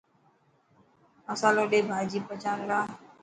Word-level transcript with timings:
مصالو 1.27 1.63
ڌي 1.71 1.79
ڀاڄي 1.89 2.19
پچائڻ 2.27 2.57
لاءِ. 2.69 2.85